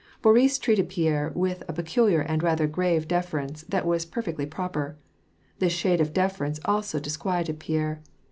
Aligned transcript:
Boris 0.23 0.57
treated 0.57 0.89
Pierre 0.89 1.31
with 1.35 1.61
a 1.67 1.73
peculiar 1.73 2.21
and 2.21 2.41
rather 2.41 2.65
grave 2.65 3.07
deference, 3.07 3.61
that 3.69 3.85
was 3.85 4.03
perfectly 4.03 4.47
proper. 4.47 4.97
This 5.59 5.73
shade 5.73 6.01
of 6.01 6.11
deference 6.11 6.59
also 6.65 6.99
disquieted 6.99 7.59
Pierre. 7.59 8.01